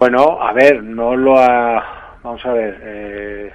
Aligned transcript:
Bueno, 0.00 0.40
a 0.40 0.54
ver, 0.54 0.82
no 0.82 1.14
lo 1.14 1.38
ha, 1.38 2.16
vamos 2.22 2.46
a 2.46 2.54
ver, 2.54 2.80
eh, 2.82 3.52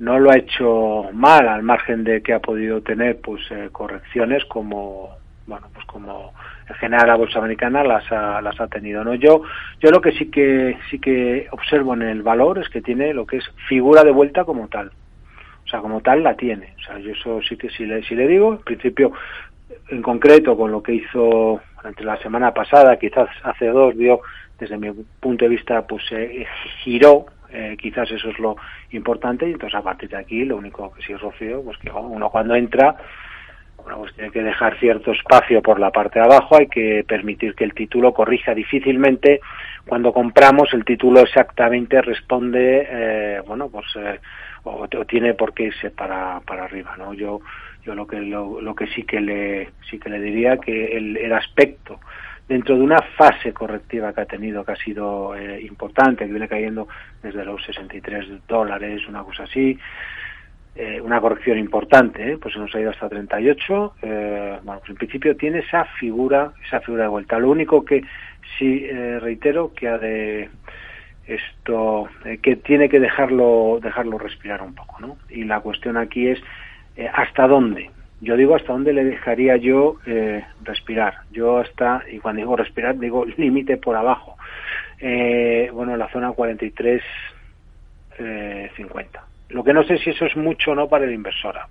no 0.00 0.18
lo 0.18 0.32
ha 0.32 0.36
hecho 0.36 1.04
mal 1.12 1.46
al 1.46 1.62
margen 1.62 2.02
de 2.02 2.20
que 2.20 2.32
ha 2.32 2.40
podido 2.40 2.80
tener 2.80 3.20
pues 3.20 3.48
eh, 3.52 3.68
correcciones 3.70 4.44
como 4.46 5.10
bueno 5.46 5.68
pues 5.72 5.86
como 5.86 6.32
en 6.68 6.74
general 6.74 7.06
la 7.06 7.14
bolsa 7.14 7.38
americana 7.38 7.84
las 7.84 8.10
ha, 8.10 8.42
las 8.42 8.60
ha 8.60 8.66
tenido 8.66 9.04
no 9.04 9.14
yo 9.14 9.42
yo 9.78 9.90
lo 9.92 10.00
que 10.00 10.10
sí 10.10 10.32
que 10.32 10.78
sí 10.90 10.98
que 10.98 11.46
observo 11.52 11.94
en 11.94 12.02
el 12.02 12.22
valor 12.22 12.58
es 12.58 12.68
que 12.68 12.82
tiene 12.82 13.14
lo 13.14 13.24
que 13.24 13.36
es 13.36 13.48
figura 13.68 14.02
de 14.02 14.10
vuelta 14.10 14.44
como 14.44 14.66
tal. 14.66 14.90
O 15.64 15.68
sea 15.68 15.78
como 15.78 16.00
tal 16.00 16.24
la 16.24 16.34
tiene. 16.34 16.74
O 16.76 16.82
sea 16.82 16.98
yo 16.98 17.12
eso 17.12 17.40
sí 17.48 17.56
que 17.56 17.70
sí 17.70 17.86
le 17.86 18.02
sí 18.02 18.16
le 18.16 18.26
digo 18.26 18.54
en 18.54 18.64
principio 18.64 19.12
en 19.90 20.02
concreto 20.02 20.56
con 20.56 20.72
lo 20.72 20.82
que 20.82 20.94
hizo 20.94 21.60
entre 21.84 22.04
la 22.04 22.16
semana 22.18 22.52
pasada 22.52 22.98
quizás 22.98 23.28
hace 23.42 23.66
dos 23.66 23.96
dio 23.96 24.20
desde 24.58 24.76
mi 24.78 24.92
punto 25.20 25.44
de 25.44 25.48
vista 25.48 25.86
pues 25.86 26.04
eh, 26.12 26.46
giró 26.82 27.26
eh, 27.50 27.76
quizás 27.78 28.10
eso 28.10 28.30
es 28.30 28.38
lo 28.38 28.56
importante 28.90 29.48
y 29.48 29.52
entonces 29.52 29.78
a 29.78 29.82
partir 29.82 30.08
de 30.08 30.16
aquí 30.16 30.44
lo 30.44 30.56
único 30.56 30.92
que 30.92 31.02
sí 31.02 31.12
es 31.12 31.20
Rocío 31.20 31.62
pues 31.62 31.78
que 31.78 31.90
uno 31.90 32.30
cuando 32.30 32.54
entra 32.54 32.96
bueno, 33.82 33.98
pues 33.98 34.14
tiene 34.14 34.30
que 34.30 34.42
dejar 34.42 34.78
cierto 34.78 35.12
espacio 35.12 35.60
por 35.62 35.78
la 35.78 35.90
parte 35.90 36.18
de 36.18 36.24
abajo, 36.24 36.56
hay 36.56 36.68
que 36.68 37.04
permitir 37.06 37.54
que 37.54 37.64
el 37.64 37.74
título 37.74 38.12
corrija 38.12 38.54
difícilmente. 38.54 39.40
Cuando 39.86 40.12
compramos 40.12 40.72
el 40.72 40.84
título 40.84 41.20
exactamente 41.20 42.00
responde, 42.00 42.86
eh, 42.88 43.42
bueno, 43.46 43.68
pues 43.68 43.86
eh, 43.96 44.20
o, 44.64 44.86
tiene 45.06 45.34
por 45.34 45.52
qué 45.52 45.64
irse 45.64 45.90
para, 45.90 46.40
para 46.40 46.64
arriba, 46.64 46.94
¿no? 46.96 47.14
Yo 47.14 47.40
yo 47.84 47.96
lo 47.96 48.06
que 48.06 48.20
lo, 48.20 48.74
que 48.76 48.86
sí 48.86 49.02
que 49.02 49.20
le 49.20 49.70
sí 49.90 49.98
que 49.98 50.08
le 50.08 50.20
diría 50.20 50.58
que 50.58 50.96
el, 50.96 51.16
el 51.16 51.32
aspecto 51.32 51.98
dentro 52.48 52.76
de 52.76 52.82
una 52.82 53.00
fase 53.16 53.52
correctiva 53.52 54.12
que 54.12 54.20
ha 54.20 54.26
tenido, 54.26 54.64
que 54.64 54.72
ha 54.72 54.76
sido 54.76 55.34
eh, 55.34 55.60
importante, 55.62 56.26
que 56.26 56.30
viene 56.30 56.48
cayendo 56.48 56.88
desde 57.22 57.44
los 57.44 57.64
63 57.64 58.46
dólares, 58.46 59.06
una 59.08 59.22
cosa 59.22 59.44
así, 59.44 59.78
eh, 60.74 61.00
una 61.00 61.20
corrección 61.20 61.58
importante, 61.58 62.32
¿eh? 62.32 62.38
pues 62.38 62.54
ha 62.56 62.80
ido 62.80 62.90
hasta 62.90 63.08
38. 63.08 63.94
Eh, 64.02 64.58
bueno, 64.62 64.80
pues 64.80 64.90
en 64.90 64.96
principio 64.96 65.36
tiene 65.36 65.58
esa 65.58 65.84
figura, 65.84 66.52
esa 66.66 66.80
figura 66.80 67.04
de 67.04 67.08
vuelta. 67.10 67.38
Lo 67.38 67.50
único 67.50 67.84
que 67.84 68.02
sí 68.58 68.84
eh, 68.84 69.18
reitero 69.20 69.74
que 69.74 69.88
ha 69.88 69.98
de 69.98 70.48
esto, 71.26 72.08
eh, 72.24 72.38
que 72.38 72.56
tiene 72.56 72.88
que 72.88 73.00
dejarlo, 73.00 73.80
dejarlo 73.82 74.18
respirar 74.18 74.62
un 74.62 74.74
poco, 74.74 74.98
¿no? 75.00 75.18
Y 75.28 75.44
la 75.44 75.60
cuestión 75.60 75.96
aquí 75.96 76.28
es 76.28 76.40
hasta 77.14 77.46
dónde. 77.46 77.90
Yo 78.20 78.36
digo 78.36 78.54
hasta 78.54 78.72
dónde 78.72 78.92
le 78.92 79.04
dejaría 79.04 79.56
yo 79.56 79.98
respirar. 80.62 81.14
Yo 81.32 81.58
hasta, 81.58 82.02
y 82.10 82.18
cuando 82.18 82.40
digo 82.40 82.56
respirar, 82.56 82.98
digo 82.98 83.24
límite 83.36 83.76
por 83.78 83.96
abajo. 83.96 84.36
Bueno, 85.00 85.96
la 85.96 86.08
zona 86.10 86.32
43, 86.32 87.02
eh, 88.18 88.70
50. 88.76 89.31
Lo 89.52 89.62
que 89.62 89.72
no 89.72 89.84
sé 89.84 89.98
si 89.98 90.10
eso 90.10 90.24
es 90.24 90.36
mucho 90.36 90.72
o 90.72 90.74
no 90.74 90.88
para 90.88 91.06
la 91.06 91.12
inversora. 91.12 91.68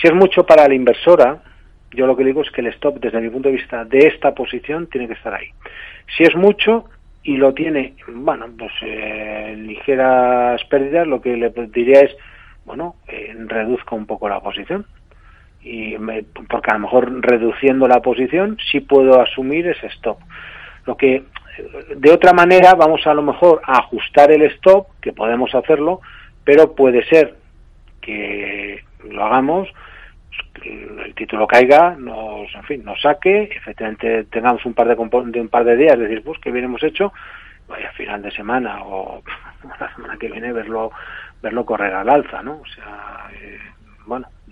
Si 0.00 0.06
es 0.06 0.14
mucho 0.14 0.44
para 0.44 0.68
la 0.68 0.74
inversora, 0.74 1.42
yo 1.90 2.06
lo 2.06 2.16
que 2.16 2.24
digo 2.24 2.42
es 2.42 2.50
que 2.50 2.60
el 2.60 2.68
stop, 2.68 3.00
desde 3.00 3.20
mi 3.20 3.30
punto 3.30 3.48
de 3.48 3.56
vista, 3.56 3.84
de 3.84 3.98
esta 3.98 4.34
posición 4.34 4.86
tiene 4.88 5.08
que 5.08 5.14
estar 5.14 5.34
ahí. 5.34 5.48
Si 6.16 6.22
es 6.22 6.34
mucho 6.36 6.84
y 7.22 7.36
lo 7.36 7.54
tiene, 7.54 7.94
bueno, 8.08 8.46
pues 8.56 8.72
eh, 8.82 9.54
ligeras 9.58 10.62
pérdidas, 10.64 11.06
lo 11.06 11.20
que 11.20 11.36
le 11.36 11.50
diría 11.68 12.00
es, 12.00 12.16
bueno, 12.64 12.96
eh, 13.08 13.34
reduzca 13.46 13.94
un 13.94 14.06
poco 14.06 14.28
la 14.28 14.40
posición. 14.40 14.86
Y 15.62 15.98
me, 15.98 16.22
porque 16.48 16.70
a 16.70 16.74
lo 16.74 16.80
mejor 16.80 17.20
reduciendo 17.20 17.88
la 17.88 18.00
posición 18.00 18.58
sí 18.70 18.80
puedo 18.80 19.20
asumir 19.20 19.66
ese 19.66 19.88
stop. 19.88 20.18
Lo 20.86 20.96
que 20.96 21.24
de 21.96 22.12
otra 22.12 22.32
manera 22.32 22.74
vamos 22.74 23.06
a 23.06 23.14
lo 23.14 23.22
mejor 23.22 23.60
a 23.64 23.78
ajustar 23.78 24.30
el 24.30 24.42
stop, 24.42 24.86
que 25.00 25.12
podemos 25.12 25.54
hacerlo, 25.54 26.00
pero 26.48 26.74
puede 26.74 27.04
ser 27.04 27.34
que 28.00 28.82
lo 29.04 29.22
hagamos, 29.22 29.68
el 30.64 31.14
título 31.14 31.46
caiga, 31.46 31.94
nos, 31.98 32.54
en 32.54 32.62
fin, 32.62 32.84
nos 32.86 32.98
saque, 33.02 33.50
efectivamente 33.54 34.24
tengamos 34.24 34.64
un 34.64 34.72
par 34.72 34.88
de, 34.88 34.94
de 34.94 35.40
un 35.42 35.50
par 35.50 35.66
de 35.66 35.76
días, 35.76 35.98
decir, 35.98 36.22
pues 36.22 36.38
que 36.38 36.50
bien 36.50 36.64
hemos 36.64 36.82
hecho, 36.82 37.12
vaya 37.68 37.92
final 37.92 38.22
de 38.22 38.30
semana 38.30 38.82
o 38.82 39.22
la 39.78 39.94
semana 39.94 40.16
que 40.16 40.30
viene 40.30 40.50
verlo 40.54 40.90
verlo 41.42 41.66
correr 41.66 41.92
al 41.92 42.08
alza, 42.08 42.42
¿no? 42.42 42.62
O 42.62 42.66
sea, 42.66 43.28
eh, 43.34 43.58
bueno, 44.06 44.26